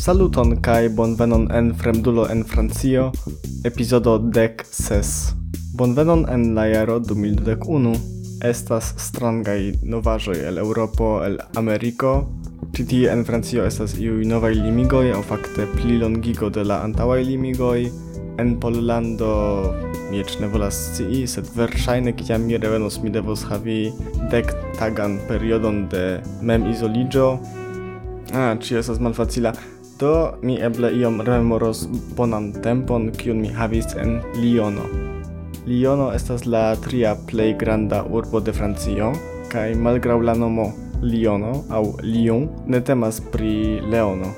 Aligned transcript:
Saluton 0.00 0.56
kai 0.64 0.88
bonvenon 0.88 1.50
en 1.52 1.74
Fremdulo 1.76 2.24
en 2.32 2.40
Francio, 2.40 3.10
epizodo 3.68 4.14
dec 4.18 4.62
ses. 4.64 5.34
Bonvenon 5.76 6.24
en 6.32 6.54
la 6.54 6.64
jaro 6.70 6.94
2021. 7.04 7.92
Estas 8.40 8.94
strangai 8.96 9.74
novaĵoj 9.84 10.38
el 10.48 10.56
Europo, 10.58 11.20
el 11.20 11.36
Ameriko. 11.60 12.14
Ĉi 12.72 13.02
en 13.12 13.26
Francio 13.28 13.66
estas 13.68 13.98
iuj 14.00 14.24
novaj 14.24 14.54
limigoj 14.56 15.10
aŭ 15.12 15.20
fakte 15.28 15.66
plilongigo 15.74 16.48
de 16.48 16.64
la 16.64 16.78
antaŭaj 16.86 17.20
limigoj. 17.28 17.90
En 18.40 18.54
Pollando 18.56 19.34
mi 20.08 20.22
eĉ 20.24 20.38
ne 20.40 20.48
volas 20.48 20.78
scii, 20.94 21.26
sed 21.28 21.50
verŝajne 21.58 22.14
kiam 22.16 22.46
mi 22.48 22.56
revenos 22.56 23.02
mi 23.02 23.12
devos 23.12 23.44
havi 23.50 23.92
dek 24.32 24.54
tagan 24.78 25.18
periodon 25.28 25.90
de 25.92 26.06
mem 26.40 26.64
izoliĝo. 26.72 27.28
Ah, 28.32 28.56
ĉio 28.56 28.80
estas 28.80 29.02
malfacila 29.02 29.52
do 30.00 30.32
mi 30.42 30.56
eble 30.56 30.88
iom 30.96 31.20
rememoros 31.20 31.84
bonan 32.16 32.52
tempon 32.64 33.10
kiun 33.12 33.40
mi 33.40 33.48
havis 33.48 33.94
en 34.02 34.20
Liono. 34.40 34.86
Liono 35.66 36.06
estas 36.16 36.46
la 36.46 36.76
tria 36.76 37.16
plej 37.28 37.52
granda 37.60 38.04
urbo 38.08 38.40
de 38.40 38.52
Francio 38.52 39.12
kaj 39.52 39.74
malgraŭ 39.74 40.16
la 40.24 40.34
nomo 40.34 40.70
Liono 41.02 41.52
au 41.68 41.92
Lyon 42.02 42.48
ne 42.66 42.80
temas 42.80 43.20
pri 43.32 43.80
Leono. 43.92 44.32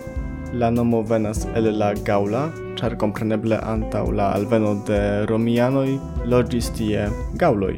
La 0.53 0.71
nomo 0.71 1.03
venas 1.03 1.47
el 1.55 1.71
la 1.79 1.95
gaula, 1.95 2.43
ĉar 2.77 2.99
kompreneble 2.99 3.57
antaŭ 3.57 4.05
la 4.19 4.33
alveno 4.35 4.75
de 4.89 5.01
romianoj 5.31 5.89
loĝis 6.27 6.75
tie 6.77 7.07
gaŭloj. 7.39 7.77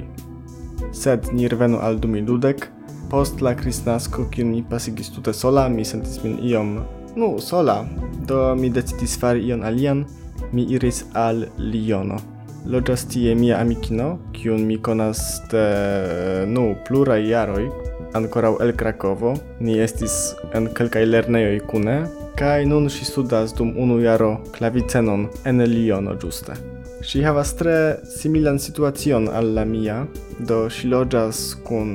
Sed 0.92 1.30
ni 1.32 1.48
revenu 1.48 1.78
al 1.78 2.00
dumi 2.00 2.22
dudek, 2.22 2.68
post 3.10 3.44
la 3.44 3.54
kristnasko 3.54 4.26
kiun 4.32 4.50
mi 4.56 4.66
pasigis 4.70 5.12
tute 5.14 5.32
sola, 5.32 5.68
mi 5.68 5.84
sentis 5.84 6.22
min 6.24 6.38
iom 6.42 6.78
nu, 7.16 7.38
sola, 7.38 7.86
do 8.26 8.54
mi 8.54 8.70
decidis 8.70 9.18
fari 9.20 9.46
ion 9.48 9.64
alian, 9.64 10.04
mi 10.52 10.66
iris 10.70 11.04
al 11.14 11.46
Liono. 11.58 12.18
Loĝas 12.66 13.04
tie 13.12 13.34
mia 13.36 13.58
amikino, 13.60 14.14
kiun 14.32 14.64
mi 14.66 14.78
konas 14.80 15.20
de, 15.52 15.64
nu, 16.48 16.70
pluraj 16.86 17.20
jaroj, 17.28 17.66
ankoraŭ 18.16 18.54
el 18.64 18.72
Krakovo. 18.76 19.34
Ni 19.60 19.78
estis 19.84 20.34
en 20.56 20.70
kelkaj 20.76 21.04
lernejoj 21.06 21.58
kune, 21.68 21.98
kaj 22.40 22.64
nun 22.70 22.88
ŝi 22.90 23.04
studas 23.10 23.52
dum 23.58 23.74
unu 23.78 24.00
jaro 24.02 24.38
klavicenon 24.56 25.28
en 25.44 25.66
Liono 25.68 26.16
ĝuste. 26.16 26.56
Ŝi 27.04 27.20
havas 27.20 27.52
tre 27.58 27.76
similan 28.08 28.56
situacion 28.58 29.28
al 29.28 29.52
la 29.58 29.66
mia, 29.68 29.98
do 30.40 30.64
ŝi 30.72 30.88
loĝas 30.88 31.50
kun 31.66 31.90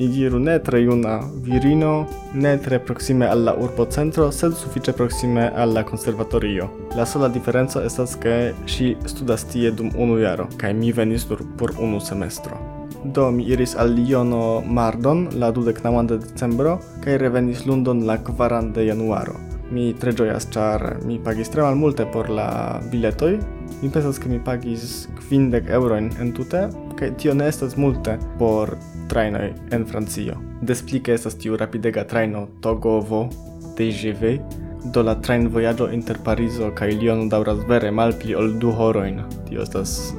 Igiru 0.00 0.38
ne 0.38 0.58
tre 0.64 0.78
juna 0.80 1.18
virino, 1.44 2.06
ne 2.32 2.54
tre 2.58 2.78
proxime 2.78 3.26
alla 3.28 3.52
urbo 3.52 3.84
centro, 3.84 4.30
sed 4.30 4.54
suffice 4.56 4.94
proxime 4.96 5.52
alla 5.54 5.82
conservatorio. 5.84 6.70
La 6.96 7.04
sola 7.04 7.28
differenza 7.28 7.84
estas 7.84 8.16
che 8.16 8.54
si 8.64 8.96
studas 9.04 9.44
tie 9.44 9.70
dum 9.70 9.90
unu 9.94 10.16
jaro 10.16 10.48
kaj 10.56 10.72
mi 10.72 10.92
venis 10.92 11.28
nur 11.28 11.44
por 11.56 11.76
unu 11.76 12.00
semestro. 12.00 12.56
Do 13.04 13.30
mi 13.30 13.44
iris 13.44 13.76
al 13.76 13.92
Liono 13.92 14.62
mardon 14.64 15.28
la 15.36 15.52
dudeknaŭan 15.52 16.06
de 16.06 16.18
decembro 16.18 16.78
kaj 17.04 17.18
revenis 17.20 17.66
London 17.66 18.06
la 18.06 18.16
4 18.24 18.72
de 18.72 18.86
januaro. 18.86 19.36
Mi 19.70 19.92
tre 19.92 20.16
gioias, 20.16 20.48
char 20.50 20.96
mi 21.04 21.18
pagis 21.18 21.52
tre 21.52 21.62
malmulte 21.62 22.06
por 22.06 22.30
la 22.30 22.80
biletoi, 22.90 23.36
Mi 23.82 23.88
pensas 23.88 24.18
che 24.18 24.28
mi 24.28 24.38
pagis 24.38 25.08
kvindek 25.18 25.70
eurojn 25.70 26.10
entute 26.20 26.68
kaj 26.98 27.14
tio 27.16 27.34
ne 27.34 27.48
estas 27.48 27.76
multe 27.76 28.18
por 28.38 28.76
trajnoj 29.08 29.52
en 29.72 29.86
Francio. 29.86 30.36
Des 30.62 30.84
estas 31.06 31.34
tiu 31.34 31.56
rapidega 31.56 32.04
traino 32.04 32.48
Togovo 32.60 33.28
TGV, 33.76 34.38
do 34.84 35.02
la 35.02 35.14
trajnvojaĝo 35.14 35.90
inter 35.92 36.18
Parizo 36.24 36.70
kaj 36.74 36.92
Liono 37.00 37.28
daŭras 37.28 37.64
vere 37.68 37.90
malpli 37.90 38.34
ol 38.34 38.54
du 38.58 38.72
horojn. 38.72 39.22
Tio 39.48 39.62
estas 39.62 40.14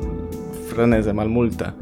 freneze 0.70 1.14
malmulta. 1.14 1.74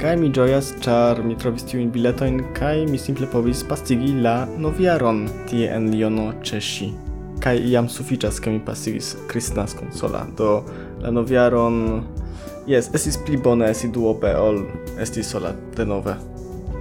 Kaj 0.00 0.16
mi 0.20 0.28
ĝojas, 0.28 0.74
ĉar 0.84 1.22
mi 1.24 1.38
trovis 1.40 1.64
tiujn 1.70 1.88
biletojn 1.92 2.42
kaj 2.56 2.84
mi 2.90 2.98
simple 3.00 3.28
povis 3.32 3.62
pastigi 3.64 4.12
la 4.26 4.34
noviaron 4.58 5.22
tie 5.48 5.70
en 5.72 5.88
Liono 5.92 6.26
ĉe 6.44 6.60
ŝi. 6.60 6.90
Kaj 7.40 7.56
jam 7.70 7.88
sufiĉas, 7.88 8.40
ke 8.40 8.52
mi 8.52 8.60
pasigis 8.64 9.14
kristnaskon 9.30 9.92
sola, 9.96 10.26
do 10.36 10.62
la 11.00 11.10
noviaron... 11.10 12.04
Yes, 12.66 12.90
estis 12.98 13.14
pli 13.22 13.36
bone 13.38 13.68
esti 13.70 13.92
duope 13.94 14.32
ol 14.34 14.64
esti 14.98 15.22
sola 15.22 15.52
denove. 15.76 16.16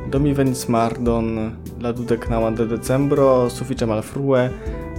Do 0.10 0.18
mi 0.22 0.34
venis 0.34 0.66
mardon 0.70 1.52
la 1.82 1.92
dudek 1.92 2.26
de 2.58 2.66
decembro, 2.66 3.50
suficie 3.50 3.86
malfrue. 3.86 4.50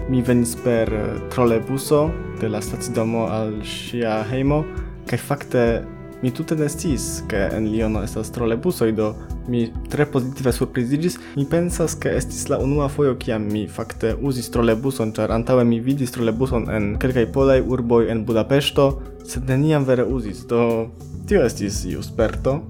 Mi 0.09 0.23
venis 0.23 0.55
per 0.55 0.89
trolebuso 1.31 2.11
de 2.41 2.49
la 2.49 2.61
stacidomo 2.61 3.27
al 3.27 3.65
sia 3.65 4.25
heimo, 4.31 4.65
kai 5.07 5.19
fakte 5.19 5.85
mi 6.23 6.31
tute 6.31 6.57
ne 6.57 6.69
sciis 6.69 7.23
ke 7.29 7.49
en 7.53 7.69
Liono 7.73 8.03
estas 8.03 8.31
trolebusoj 8.33 8.93
do 8.97 9.15
mi 9.49 9.67
tre 9.91 10.07
pozitive 10.07 10.53
surprizigis. 10.53 11.19
Mi 11.37 11.45
pensas 11.51 11.95
ke 11.95 12.13
estis 12.17 12.49
la 12.49 12.59
unua 12.59 12.89
fojo 12.89 13.17
kiam 13.21 13.45
mi 13.53 13.67
fakte 13.69 14.15
uzis 14.21 14.51
trolebuson, 14.51 15.13
ĉar 15.13 15.35
antaŭe 15.37 15.65
mi 15.65 15.81
vidis 15.81 16.15
trolebuson 16.17 16.71
en 16.73 16.95
kelkaj 17.03 17.27
polaj 17.33 17.61
urboj 17.63 18.09
en 18.11 18.25
Budapeŝto, 18.27 18.89
sed 19.27 19.51
neniam 19.51 19.85
vere 19.85 20.05
uzis. 20.05 20.47
Do 20.49 20.89
tio 21.29 21.45
estis 21.45 21.85
jusperto. 21.85 22.63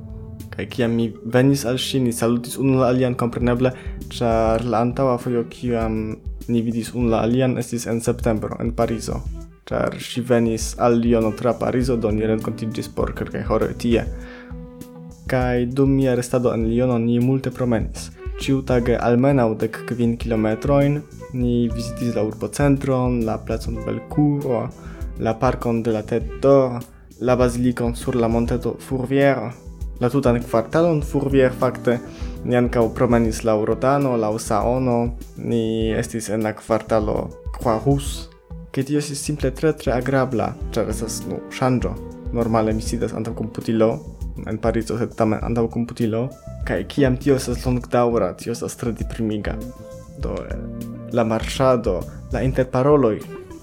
kai 0.56 0.64
kiam 0.72 0.94
mi 0.96 1.10
venis 1.34 1.66
al 1.68 1.76
ŝi, 1.76 2.00
ni 2.00 2.12
salutis 2.16 2.56
unu 2.56 2.78
la 2.80 2.88
alian 2.88 3.14
kompreneble, 3.14 3.74
ĉar 4.08 4.64
la 4.64 4.80
antaŭa 4.80 5.18
fojo 5.20 5.44
kiam 5.52 6.16
ni 6.48 6.62
vidis 6.62 6.94
unu 6.94 7.12
la 7.12 7.20
alian 7.28 7.58
estis 7.60 7.84
en 7.86 8.00
septembro 8.00 8.56
en 8.60 8.72
Parizo 8.72 9.20
char 9.68 10.00
si 10.00 10.20
venis 10.20 10.74
al 10.78 10.98
Liono 10.98 11.32
tra 11.34 11.54
Parizo, 11.54 11.96
do 11.96 12.10
ni 12.10 12.26
rencontigis 12.26 12.88
por 12.88 13.12
kelkaj 13.14 13.44
horoj 13.48 13.74
tie. 13.74 14.04
Kaj 15.26 15.66
dum 15.66 15.90
mia 15.98 16.14
restado 16.14 16.54
en 16.54 16.68
Liono 16.70 16.98
ni 16.98 17.18
multe 17.18 17.50
promenis. 17.50 18.10
Ĉiutage 18.40 18.94
almenaŭ 19.00 19.54
dek 19.58 19.78
kvin 19.88 20.16
kilometrojn 20.20 21.00
ni 21.32 21.68
vizitis 21.72 22.14
la 22.14 22.22
urbocentron, 22.22 23.24
la 23.24 23.38
placon 23.38 23.80
Belcour 23.86 24.68
la 25.18 25.34
parkon 25.34 25.82
de 25.82 25.90
la 25.90 26.02
Tête 26.02 26.40
d'Or, 26.42 26.80
la 27.20 27.36
basilicon 27.36 27.94
sur 27.94 28.14
la 28.14 28.28
monteto 28.28 28.76
Fourvière, 28.78 29.52
la 30.00 30.10
tutan 30.10 30.38
kvartalon 30.40 31.00
Furvier 31.02 31.50
fakte 31.50 31.98
ni 32.44 32.56
ancau 32.56 32.90
promenis 32.92 33.42
la 33.44 33.54
Rodano, 33.54 34.16
la 34.16 34.30
Saono, 34.38 35.16
ni 35.38 35.90
estis 35.92 36.28
en 36.28 36.42
la 36.42 36.52
kvartalo 36.52 37.30
Croix-Rousse, 37.58 38.35
Ke 38.76 38.82
tio 38.84 38.98
estis 39.00 39.22
simple 39.24 39.48
tre 39.56 39.70
tre 39.72 39.94
agrabla, 39.94 40.50
ĉar 40.76 40.90
estas 40.92 41.22
nu 41.24 41.38
ŝanĝo. 41.58 41.94
Normale 42.36 42.74
mi 42.76 42.82
sidas 42.84 43.14
antaŭ 43.16 43.32
komputilo 43.38 43.86
en 44.44 44.58
Parizo, 44.60 44.98
sed 45.00 45.14
tamen 45.16 45.40
antaŭ 45.46 45.62
komputilo 45.72 46.26
kaj 46.68 46.82
kiam 46.92 47.16
tio 47.16 47.38
estas 47.40 47.64
longdaŭra, 47.64 48.34
tio 48.36 48.52
estas 48.52 48.76
tre 48.76 48.92
deprimiga. 48.98 49.54
Do 50.20 50.34
eh, 50.44 50.60
la 51.16 51.24
marŝado, 51.24 51.96
la 52.36 52.44
interparoloj, 52.44 53.14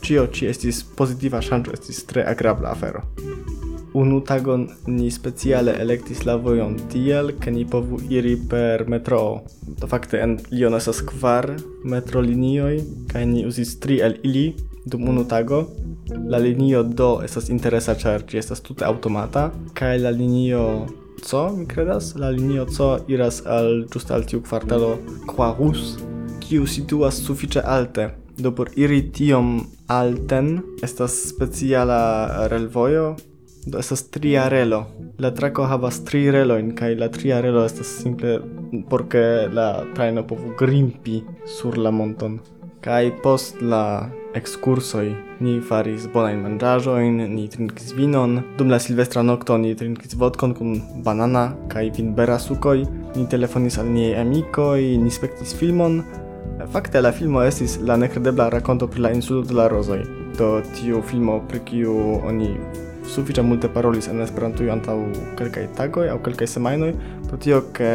ĉio 0.01 0.25
ĉi 0.33 0.49
estis 0.49 0.81
pozitiva 0.97 1.43
ŝanĝo, 1.45 1.77
estis 1.77 2.01
tre 2.09 2.25
agrabla 2.33 2.73
afero. 2.73 3.05
Unu 3.93 4.23
tagon 4.25 4.65
ni 4.89 5.13
speciale 5.13 5.77
elektis 5.85 6.25
la 6.25 6.39
vojon 6.41 6.79
tiel, 6.89 7.35
ke 7.37 7.53
ni 7.53 7.69
povu 7.69 8.01
iri 8.09 8.33
per 8.49 8.87
metro. 8.89 9.43
To 9.77 9.93
fakte 9.93 10.25
en 10.25 10.39
Lyon 10.49 10.81
estas 10.81 11.05
kvar 11.05 11.53
metrolinioj, 11.85 12.79
kaj 13.13 13.27
ni 13.29 13.45
uzis 13.45 13.77
tri 13.77 14.01
el 14.01 14.17
ili, 14.25 14.47
dum 14.85 15.07
unu 15.09 15.23
tago. 15.27 15.65
La 16.29 16.37
linio 16.37 16.83
do 16.83 17.21
estas 17.23 17.49
interesa 17.49 17.95
ĉar 17.95 18.25
ĝi 18.27 18.37
estas 18.41 18.61
tute 18.61 18.85
automata 18.85 19.49
kaj 19.77 19.97
la 20.03 20.11
linio 20.11 20.63
C, 21.23 21.39
mi 21.55 21.65
credas, 21.67 22.15
la 22.19 22.29
linio 22.29 22.65
C 22.67 22.83
iras 23.07 23.41
al 23.45 23.85
ĝuste 23.93 24.13
al 24.13 24.25
tiu 24.27 24.41
kvartalo 24.43 24.97
Quarus, 25.29 25.93
kiu 26.43 26.67
situas 26.67 27.21
sufiĉe 27.23 27.63
alte. 27.63 28.09
Do 28.37 28.51
por 28.51 28.71
iri 28.75 28.99
tiom 29.13 29.59
alten 29.87 30.57
estas 30.83 31.15
speciala 31.29 32.47
relvojo, 32.51 33.13
do 33.65 33.79
estas 33.79 34.09
tria 34.09 34.47
relo. 34.49 34.83
La 35.19 35.31
trako 35.31 35.67
havas 35.69 36.01
tri 36.07 36.25
relojn 36.33 36.73
kaj 36.75 36.95
la 36.99 37.07
tria 37.13 37.39
relo 37.45 37.63
estas 37.65 37.93
simple 38.01 38.39
porque 38.89 39.47
la 39.53 39.85
trajno 39.95 40.25
povu 40.27 40.55
grimpi 40.59 41.21
sur 41.45 41.77
la 41.77 41.91
monton. 41.91 42.39
Kai 42.83 43.13
post 43.23 43.61
la 43.63 44.09
excursoi 44.35 45.13
ni 45.39 45.53
faris 45.63 46.03
bonain 46.11 46.41
mangiajoin, 46.43 47.21
ni 47.31 47.45
trinkis 47.47 47.93
vinon, 47.95 48.41
dum 48.57 48.73
la 48.73 48.79
silvestra 48.85 49.23
nocto 49.23 49.55
ni 49.57 49.71
trinkis 49.79 50.17
vodkon 50.19 50.51
kun 50.57 50.81
banana 51.05 51.45
kai 51.71 51.85
vinbera 51.95 52.35
sukoj, 52.35 52.83
ni 53.15 53.23
telefonis 53.31 53.79
al 53.79 53.87
niaj 53.87 54.19
amikoj, 54.25 54.81
ni 54.99 55.15
spektis 55.19 55.55
filmon. 55.55 56.01
Fakte 56.75 56.99
la 56.99 57.13
filmo 57.15 57.45
estis 57.47 57.77
la 57.79 57.95
nekredebla 57.95 58.49
rakonto 58.51 58.91
pri 58.91 59.07
la 59.07 59.15
insulo 59.15 59.47
de 59.47 59.55
la 59.55 59.69
rozoj. 59.71 60.03
Do 60.37 60.59
tiu 60.75 60.99
filmo 61.07 61.39
pri 61.47 61.63
kiu 61.63 61.97
oni 62.27 62.51
sufiĉe 63.15 63.47
multe 63.47 63.71
parolis 63.71 64.11
en 64.11 64.19
Esperantujo 64.27 64.75
antaŭ 64.75 64.99
kelkaj 65.39 65.69
tagoj 65.79 66.11
aŭ 66.11 66.19
kelkaj 66.27 66.51
semajnoj, 66.57 66.95
pro 67.29 67.39
tio 67.39 67.63
ke 67.71 67.93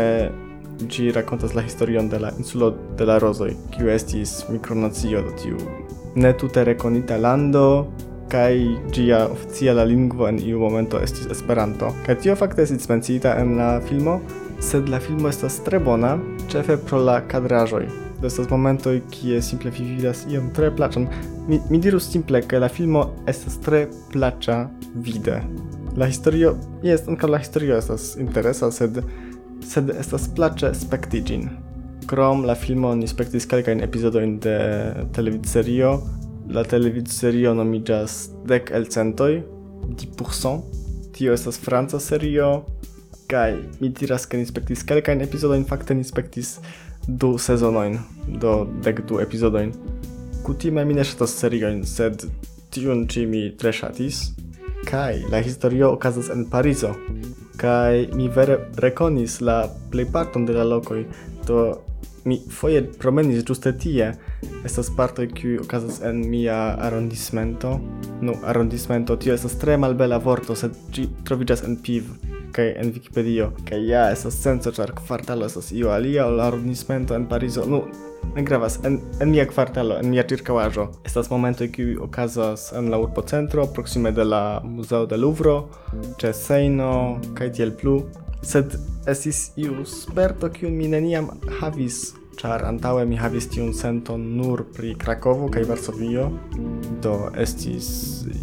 ĝi 0.87 1.11
rakontas 1.13 1.55
la 1.59 1.67
historion 1.67 2.09
de 2.09 2.23
la 2.23 2.33
insulo 2.39 2.75
de 2.99 3.07
la 3.09 3.19
Rozoj, 3.19 3.55
kiu 3.75 3.91
estis 3.91 4.45
mikronacio 4.51 5.23
de 5.27 5.37
tiu 5.43 5.87
ne 6.19 6.33
tute 6.33 6.65
rekonita 6.65 7.17
lando 7.17 7.87
kaj 8.29 8.55
ĝia 8.93 9.23
oficiala 9.33 9.85
lingvo 9.89 10.27
en 10.29 10.41
iu 10.43 10.59
momento 10.61 11.01
estis 11.01 11.31
Esperanto. 11.33 11.93
Kaj 12.07 12.19
tio 12.25 12.35
fakte 12.37 12.67
estis 12.67 12.89
menciita 12.91 13.37
en 13.41 13.55
la 13.57 13.69
filmo, 13.89 14.19
sed 14.61 14.91
la 14.93 15.01
filmo 15.01 15.31
estas 15.33 15.61
tre 15.65 15.79
bona, 15.81 16.17
ĉefe 16.53 16.77
pro 16.89 17.01
la 17.05 17.21
kadraĵoj. 17.31 17.87
Do 18.19 18.27
estas 18.27 18.51
momentoj 18.51 18.99
kie 19.15 19.39
simple 19.43 19.71
vi 19.71 19.87
vidas 19.95 20.25
iom 20.29 20.51
tre 20.55 20.73
plaĉan. 20.75 21.07
Mi, 21.49 21.61
mi 21.71 21.79
dirus 21.81 22.11
simple, 22.11 22.43
ke 22.43 22.59
la 22.59 22.69
filmo 22.69 23.07
estas 23.31 23.61
tre 23.65 23.87
plaĉa 24.13 24.59
vide. 24.95 25.39
La 25.97 26.11
historio, 26.11 26.57
jes, 26.85 27.07
ankaŭ 27.09 27.31
la 27.31 27.41
historio 27.41 27.79
estas 27.79 28.11
interesa, 28.21 28.73
sed 28.75 28.99
sed 29.65 29.91
estas 29.91 30.29
place 30.35 30.73
spekti 30.75 31.21
ĝin. 31.25 31.49
Krom 32.09 32.45
la 32.49 32.55
filmo 32.57 32.95
ni 32.97 33.09
spektis 33.09 33.47
kelkajn 33.47 33.83
epizodojn 33.85 34.39
de 34.41 34.57
televidserio. 35.17 35.99
La 36.49 36.65
televidserio 36.65 37.53
nomiĝas 37.55 38.19
Dek 38.49 38.71
elcentoj, 38.73 39.43
10%. 39.89 40.55
Tio 41.13 41.35
estas 41.35 41.59
franca 41.61 42.01
serio, 42.01 42.63
kaj 43.29 43.57
mi 43.81 43.91
diras 43.93 44.25
ke 44.27 44.41
ni 44.41 44.47
spektis 44.49 44.85
kelkajn 44.89 45.21
epizodojn, 45.27 45.67
fakte 45.69 45.97
ni 45.99 46.05
spektis 46.07 46.57
du 47.09 47.35
sezonojn, 47.39 47.99
do 48.41 48.63
dek 48.85 49.05
du 49.09 49.21
epizodojn. 49.21 49.73
Kutime 50.47 50.85
mi 50.85 50.97
ne 50.97 51.05
ŝatas 51.05 51.35
seriojn, 51.41 51.83
sed 51.85 52.25
tiun 52.73 53.07
ĉi 53.11 53.27
mi 53.29 53.43
tre 53.61 53.73
ŝatis. 53.73 54.23
Kaj 54.89 55.25
la 55.33 55.43
historio 55.45 55.91
okazas 55.97 56.31
en 56.33 56.47
Parizo, 56.49 56.95
kai 57.59 58.09
mi 58.15 58.29
vere 58.31 58.59
rekonis 58.79 59.41
la 59.41 59.61
plejparton 59.91 60.47
de 60.47 60.55
la 60.55 60.65
lokoj 60.65 61.03
do 61.47 61.65
mi 62.29 62.39
foje 62.53 62.83
promenis 63.01 63.45
ĝuste 63.49 63.73
tie. 63.83 64.13
Estas 64.67 64.91
partoj 64.97 65.29
kiuj 65.35 65.63
okazas 65.65 66.01
en 66.07 66.21
mia 66.31 66.57
arrondismento 66.87 67.79
nu 68.21 68.33
no, 68.33 68.35
arrondismento 68.51 69.17
tio 69.17 69.35
estas 69.35 69.57
tre 69.59 69.77
malbela 69.81 70.19
vorto 70.23 70.57
sed 70.59 70.77
ĝi 70.95 71.09
troviĝas 71.25 71.65
en 71.67 71.79
piv 71.83 72.11
kai 72.59 72.73
en 72.75 72.91
Wikipedio. 72.91 73.53
kai 73.69 73.79
ja 73.87 74.09
estas 74.11 74.35
senso 74.43 74.73
char 74.75 74.91
kvartalo 74.99 75.47
estas 75.47 75.71
io 75.73 75.93
alia 75.95 76.27
ol 76.27 76.41
arondismento 76.43 77.15
en 77.15 77.27
Parizo. 77.31 77.65
Nu, 77.67 77.85
ne 78.35 78.43
gravas 78.43 78.81
en 78.85 78.99
en 79.23 79.31
mia 79.31 79.47
kvartalo, 79.47 79.99
en 80.03 80.11
mia 80.11 80.25
ĉirkaŭaĵo. 80.31 80.89
Estas 81.07 81.31
momento 81.31 81.69
ki 81.75 81.95
okazas 82.09 82.73
en 82.79 82.91
la 82.91 82.99
urbo 82.99 83.23
centro 83.23 83.67
proxime 83.67 84.13
de 84.13 84.25
la 84.25 84.61
Muzeo 84.65 85.07
de 85.07 85.17
Louvro, 85.17 85.59
che 86.19 86.33
seino 86.33 87.21
kai 87.35 87.51
tiel 87.51 87.73
plu. 87.73 88.01
Sed 88.43 88.75
esis 89.07 89.53
iu 89.57 89.85
sperto 89.87 90.51
kiun 90.51 90.75
mi 90.79 90.89
neniam 90.89 91.31
havis 91.61 92.15
char 92.39 92.65
antaue 92.65 93.05
mi 93.05 93.17
havis 93.19 93.49
tiun 93.51 93.73
senton 93.75 94.23
nur 94.37 94.63
pri 94.75 94.93
Krakovo 94.95 95.49
kaj 95.51 95.65
Varsovio, 95.67 96.29
do 97.03 97.15
estis 97.45 97.89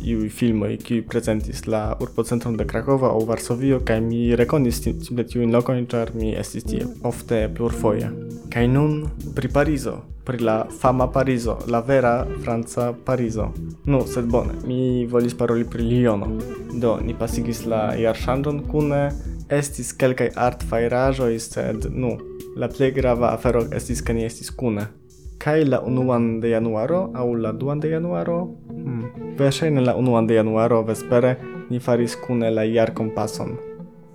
iu 0.03 0.25
filmoj 0.39 0.75
kiuj 0.83 1.06
prezentis 1.12 1.63
la 1.71 1.83
urbocentron 2.03 2.57
de 2.59 2.68
Krakovo 2.68 3.07
aŭ 3.07 3.21
Varsovio 3.30 3.80
kaj 3.88 4.01
mi 4.01 4.19
rekonis 4.36 4.81
simple 4.83 5.24
tiujn 5.31 5.56
lokojn, 5.56 5.88
ĉar 5.88 6.12
mi 6.15 6.33
estis 6.36 6.68
tie 6.68 6.83
ofte 7.03 7.45
plurfoje. 7.56 8.12
Kaj 8.51 8.68
nun 8.74 9.00
pri 9.38 9.51
Parizo, 9.56 9.95
pri 10.27 10.44
la 10.44 10.57
fama 10.81 11.07
Parizo, 11.07 11.57
la 11.71 11.80
vera 11.80 12.13
franca 12.44 12.92
Parizo. 13.06 13.50
Nu, 13.86 14.03
sed 14.12 14.27
bone, 14.27 14.59
mi 14.68 15.06
volis 15.07 15.38
paroli 15.38 15.63
pri 15.63 15.88
Liono. 15.88 16.31
Do, 16.74 16.97
ni 17.00 17.15
pasigis 17.15 17.63
la 17.69 17.83
jarŝanĝon 17.95 18.63
kune, 18.71 19.03
estis 19.50 19.94
kelkaj 19.95 20.33
artfajraĵoj, 20.47 21.36
sed 21.39 21.92
nu, 21.94 22.18
La 22.56 22.69
plej 22.72 22.94
grava 22.96 23.34
afero 23.36 23.66
estis 23.75 24.00
ke 24.02 24.13
ni 24.16 24.24
estis 24.24 24.52
kune. 24.60 24.86
Kaj 25.44 25.66
la 25.68 25.81
unuan 25.84 26.40
de 26.40 26.54
januaro 26.54 27.02
aŭ 27.12 27.25
la 27.44 27.52
duan 27.52 27.81
de 27.84 27.90
januaro? 27.92 28.38
Hmm. 28.69 29.34
Verŝajne 29.40 29.84
la 29.84 29.96
unuan 30.00 30.28
de 30.28 30.38
januaro 30.38 30.78
vespere 30.88 31.36
ni 31.69 31.80
faris 31.80 32.16
kune 32.16 32.52
la 32.56 32.63
jarkompason. 32.63 33.57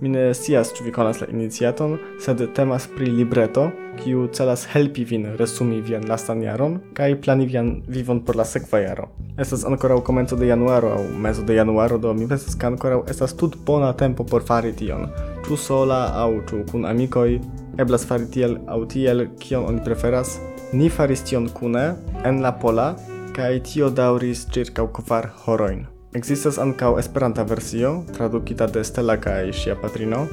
Mi 0.01 0.09
ne 0.09 0.23
scias 0.33 0.71
ĉu 0.73 0.87
vi 0.87 0.91
konas 0.91 1.19
la 1.21 1.27
iniciaton, 1.29 1.99
sed 2.19 2.41
temas 2.57 2.87
pri 2.89 3.11
libreto, 3.13 3.67
kiu 4.01 4.25
celas 4.33 4.63
helpi 4.73 5.05
vin 5.05 5.27
resumi 5.37 5.77
vian 5.85 6.07
lastan 6.09 6.41
jaron 6.41 6.79
kaj 6.97 7.11
plani 7.21 7.45
vian 7.45 7.69
vivon 7.87 8.23
por 8.25 8.39
la 8.39 8.45
sekva 8.53 8.81
jaro. 8.81 9.11
Estas 9.37 9.67
ankoraŭ 9.69 9.99
komenco 10.07 10.39
de 10.39 10.49
januaro 10.49 10.95
aŭ 10.95 11.03
mezo 11.27 11.45
de 11.45 11.59
januaro, 11.61 12.01
do 12.01 12.15
mi 12.17 12.25
pensas 12.27 12.57
ke 12.57 12.71
ankoraŭ 12.71 13.03
estas 13.13 13.37
tut 13.37 13.59
bona 13.69 13.93
tempo 13.93 14.25
por 14.25 14.41
fari 14.49 14.73
tion 14.73 15.05
ĉu 15.45 15.57
sola 15.57 16.01
aŭ 16.23 16.31
ĉu 16.49 16.63
kun 16.71 16.85
amikoj. 16.89 17.39
Eblas 17.81 18.05
fari 18.07 18.27
tiel 18.33 18.57
aŭ 18.67 18.81
tiel, 18.93 19.25
kion 19.39 19.65
oni 19.69 19.83
preferas. 19.85 20.37
Ni 20.73 20.89
faris 20.89 21.23
tion 21.27 21.49
kune 21.49 21.85
en 22.23 22.41
la 22.43 22.51
pola 22.63 22.93
kaj 23.35 23.53
tio 23.67 23.89
daŭris 23.89 24.45
ĉirkaŭ 24.53 24.87
kvar 24.99 25.29
horojn. 25.45 25.85
Ekzistas 26.15 26.57
ankaŭ 26.59 26.97
Esperanta 26.99 27.43
versio 27.47 27.91
tradukita 28.15 28.67
de 28.67 28.83
Stella 28.83 29.15
kaj 29.15 29.53
ŝia 29.55 29.77
patrino, 29.79 30.25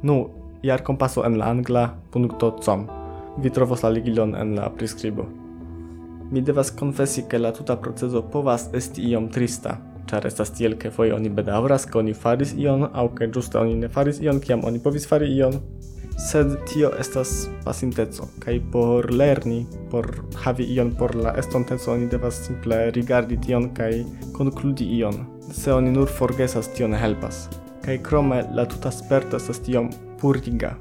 Nu, 0.01 0.29
yearcompasso 0.61 1.25
en 1.25 1.37
la 1.37 1.45
angla, 1.45 1.95
punto 2.09 2.55
com. 2.63 2.87
Vi 3.37 3.49
trovos 3.49 3.83
la 3.83 3.89
ligilon 3.89 4.35
en 4.35 4.55
la 4.55 4.69
prescribo. 4.69 5.25
Mi 6.31 6.41
devas 6.41 6.71
confessi 6.71 7.27
che 7.27 7.37
la 7.37 7.51
tuta 7.51 7.75
proceso 7.75 8.23
povas 8.23 8.69
esti 8.71 9.09
iom 9.09 9.29
trista, 9.29 9.90
Ĉar 10.09 10.25
estas 10.27 10.51
tiel, 10.57 10.75
ke 10.79 10.91
foje 10.91 11.13
oni 11.15 11.29
bedaŭras, 11.29 11.85
ke 11.85 11.99
oni 12.01 12.13
faris 12.13 12.53
ion, 12.57 12.87
aŭ 12.93 13.07
ke 13.15 13.29
oni 13.59 13.75
ne 13.75 13.89
faris 13.89 14.19
ion, 14.19 14.39
kiam 14.39 14.65
oni 14.65 14.79
povis 14.79 15.07
fari 15.07 15.29
ion. 15.37 15.59
Sed 16.21 16.51
tio 16.69 16.91
estas 16.99 17.49
pasinteco, 17.65 18.27
kaj 18.43 18.59
por 18.71 19.11
lerni, 19.11 19.65
por 19.89 20.05
havi 20.43 20.67
ion 20.75 20.91
por 20.91 21.15
la 21.15 21.33
estonteco, 21.39 21.93
oni 21.93 22.07
devas 22.07 22.43
simple 22.45 22.91
rigardi 22.91 23.39
tion 23.41 23.69
kaj 23.73 24.03
konkludi 24.33 24.85
ion. 24.99 25.25
Se 25.51 25.73
oni 25.73 25.91
nur 25.91 26.07
forgesas, 26.07 26.69
tio 26.75 26.87
ne 26.87 26.99
helpas. 26.99 27.47
Kaj 27.81 27.97
krome 28.05 28.43
la 28.53 28.67
tuta 28.69 28.91
sperto 28.91 29.37
estas 29.37 29.63
tiom 29.65 29.89
puriga. 30.21 30.75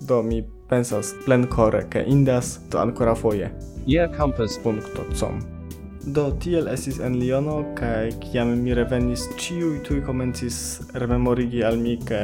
Do 0.00 0.22
mi 0.22 0.42
pensas 0.70 1.12
plenkore, 1.26 1.84
ke 1.90 2.06
indas 2.06 2.58
to 2.70 2.80
ancora 2.80 3.14
foje. 3.14 3.52
Ia 3.86 4.04
yeah, 4.06 4.16
campus. 4.16 4.58
Punkto 4.62 5.04
com. 5.18 5.59
Do 6.00 6.30
tiel 6.40 6.68
estis 6.72 6.96
en 7.04 7.18
Liono 7.20 7.58
kaj 7.76 8.14
kiam 8.22 8.54
mi 8.62 8.72
revenis 8.74 9.26
ĉiuj 9.36 9.82
tuj 9.84 9.98
komencis 10.06 10.56
rememorigi 10.96 11.60
al 11.64 11.76
mi 11.76 11.98
ke 12.08 12.20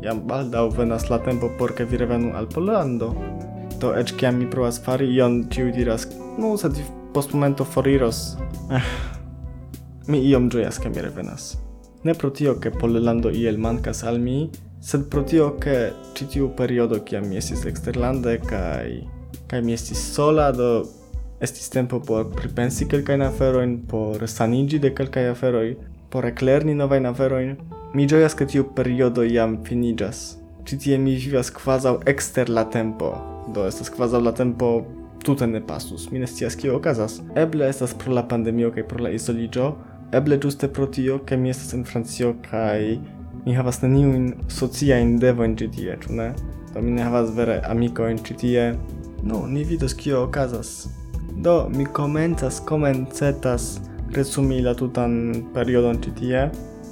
jam 0.00 0.22
baldaŭ 0.28 0.62
venas 0.78 1.10
la 1.10 1.18
tempo 1.20 1.50
por 1.58 1.74
ke 1.76 1.84
vi 1.84 2.00
revenu 2.00 2.30
al 2.36 2.48
Pollando. 2.48 3.10
Do 3.80 3.92
eĉ 3.92 4.14
kiam 4.16 4.38
mi 4.40 4.48
provas 4.50 4.80
fari 4.84 5.10
ion 5.16 5.42
ĉiuj 5.52 5.72
diras 5.76 6.06
"No, 6.38 6.56
sed 6.56 6.72
vi 6.78 6.84
post 7.12 7.34
momento 7.34 7.64
foriros." 7.64 8.36
Eh, 8.72 8.88
mi 10.08 10.22
iom 10.30 10.48
ĝojas 10.50 10.78
ke 10.78 10.88
mi 10.88 11.04
revenas. 11.04 11.58
Ne 12.04 12.14
pro 12.14 12.30
tio 12.30 12.54
ke 12.54 12.70
Pollando 12.70 13.30
iel 13.30 13.58
mankas 13.58 14.02
al 14.04 14.18
mi, 14.18 14.50
sed 14.80 15.10
pro 15.10 15.22
tio 15.22 15.50
ke 15.60 15.92
ĉi 16.14 16.26
tiu 16.32 16.48
periodo 16.56 17.02
kiam 17.04 17.28
mi 17.28 17.36
estis 17.36 17.66
eksterlande 17.66 18.38
kaj 18.48 19.04
kaj 19.48 19.60
mi 19.62 19.72
estis 19.72 20.00
sola 20.14 20.52
do 20.52 20.70
estis 21.40 21.70
tempo 21.72 22.00
por 22.04 22.28
pripensi 22.36 22.86
kelkajn 22.88 23.24
aferojn, 23.24 23.76
por 23.88 24.26
saniĝi 24.28 24.80
de 24.84 24.92
kelkaj 24.94 25.30
aferoj, 25.32 25.74
por 26.12 26.28
eklerni 26.28 26.74
novajn 26.76 27.08
aferojn. 27.10 27.54
Mi 27.94 28.06
ĝojas, 28.06 28.36
ke 28.38 28.46
tiu 28.46 28.66
periodo 28.76 29.24
jam 29.26 29.56
finiĝas. 29.66 30.20
Ĉi 30.68 30.78
tie 30.84 30.98
mi 31.00 31.16
vivas 31.18 31.50
kvazaŭ 31.56 31.96
ekster 32.12 32.52
la 32.52 32.66
tempo, 32.70 33.14
do 33.54 33.64
estas 33.66 33.88
kvazaŭ 33.90 34.20
la 34.22 34.34
tempo 34.36 34.68
tute 35.24 35.48
ne 35.48 35.62
pasus. 35.66 36.10
Mi 36.12 36.20
ne 36.20 36.28
scias 36.28 36.56
kio 36.60 36.76
okazas. 36.76 37.18
Eble 37.36 37.68
estas 37.68 37.96
pro 37.96 38.12
la 38.14 38.26
pandemio 38.28 38.70
kaj 38.76 38.86
pro 38.92 39.06
la 39.06 39.14
izoliĝo, 39.16 39.72
eble 40.12 40.38
ĝuste 40.44 40.68
pro 40.68 40.86
tio, 40.86 41.18
ke 41.24 41.40
mi 41.40 41.50
estas 41.50 41.74
en 41.74 41.88
Francio 41.88 42.34
kaj 42.50 42.98
mi 43.46 43.56
havas 43.56 43.80
neniujn 43.82 44.32
sociajn 44.52 45.16
devojn 45.20 45.56
ĉi 45.56 45.72
tie, 45.76 45.98
ĉu 46.04 46.16
ne? 46.20 46.30
Do 46.74 46.84
mi 46.84 46.92
ne 46.94 47.08
havas 47.08 47.32
vere 47.34 47.60
amikojn 47.66 48.20
ĉi 48.26 48.40
tie. 48.44 48.70
No, 49.24 49.46
ni 49.48 49.64
vidos 49.64 49.96
kio 49.96 50.26
okazas. 50.28 50.99
Do, 51.40 51.70
mi 51.72 51.86
komencas, 51.86 52.60
komencetas 52.60 53.80
resumi 54.12 54.58
la 54.60 54.74
tutan 54.76 55.14
periodon 55.54 55.96
ĉi 56.04 56.10
tie, 56.18 56.42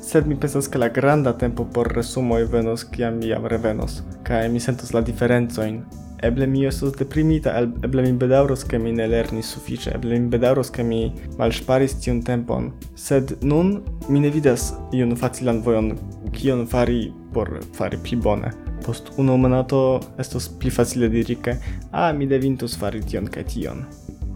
sed 0.00 0.25
mi 0.25 0.38
pensas 0.40 0.71
che 0.73 0.81
la 0.81 0.88
granda 0.88 1.35
tempo 1.37 1.67
por 1.69 1.90
resumoi 1.93 2.47
venos 2.49 2.87
kiam 2.88 3.19
mi 3.19 3.28
jam 3.28 3.45
revenos, 3.45 3.99
kaj 4.25 4.49
mi 4.49 4.61
sentos 4.61 4.95
la 4.97 5.05
diferenzoin. 5.05 5.83
Eble 6.25 6.47
mi 6.47 6.64
estos 6.64 6.97
deprimita, 6.97 7.52
eble 7.85 8.02
mi 8.02 8.14
bedauros 8.17 8.64
ke 8.64 8.81
mi 8.81 8.93
ne 8.93 9.07
lernis 9.07 9.52
sufiĉe, 9.52 9.93
eble 9.95 10.17
mi 10.17 10.33
bedauros 10.33 10.73
ke 10.73 10.83
mi 10.83 11.12
malŝparis 11.37 11.99
tiun 12.00 12.25
tempon, 12.25 12.73
sed 12.97 13.37
nun 13.43 13.83
mi 14.09 14.25
ne 14.25 14.33
vidas 14.33 14.73
iun 14.97 15.12
facilan 15.17 15.61
vojon 15.61 15.93
kion 16.33 16.64
fari 16.67 17.11
por 17.37 17.59
fari 17.76 18.00
pli 18.00 18.17
bone. 18.17 18.57
Post 18.87 19.12
unu 19.21 19.37
monato 19.37 20.00
estos 20.19 20.49
pli 20.49 20.73
facile 20.73 21.12
diri 21.12 21.37
ke 21.37 21.61
a 21.93 22.12
mi 22.12 22.26
devintus 22.26 22.81
fari 22.81 23.05
tion 23.05 23.28
kaj 23.28 23.52
tion. 23.52 23.85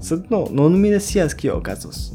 Sed 0.03 0.31
no, 0.31 0.47
nun 0.51 0.81
mi 0.81 0.91
ne 0.91 1.01
scias 1.01 1.35
kio 1.35 1.57
okazos. 1.57 2.11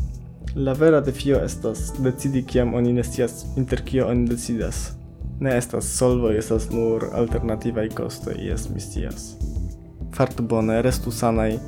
La 0.55 0.73
vera 0.73 0.99
defio 1.01 1.39
estas 1.43 1.93
decidi 2.03 2.43
kiam 2.43 2.73
oni 2.73 2.93
ne 2.93 3.03
scias 3.03 3.45
inter 3.57 3.81
kio 3.85 4.07
oni 4.07 4.27
decidas. 4.27 4.91
Ne 5.39 5.57
estas 5.57 5.85
solvo, 5.97 6.31
estas 6.31 6.69
nur 6.71 7.05
alternativaj 7.13 7.89
kostoj, 7.95 8.35
jes 8.41 8.69
mi 8.69 8.81
scias. 8.81 9.35
Fartu 10.15 10.43
bone, 10.43 10.81
restu 10.81 11.11
sanaj. 11.11 11.59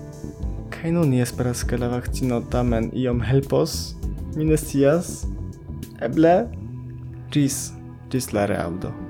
Kaj 0.74 0.92
nun 0.92 1.14
ni 1.14 1.22
esperas, 1.22 1.64
ke 1.64 1.78
la 1.78 1.88
vakcino 1.94 2.42
tamen 2.52 2.90
iom 2.94 3.22
helpos? 3.22 3.96
Mi 4.36 4.50
ne 4.50 4.58
scias. 4.58 5.22
Eble? 6.02 6.34
Ĝis, 7.32 7.70
ĝis 8.10 8.34
la 8.34 8.50
reaŭdo. 8.50 9.09